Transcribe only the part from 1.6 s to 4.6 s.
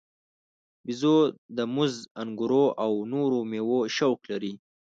موز، انګورو او نورو میوو شوق لري.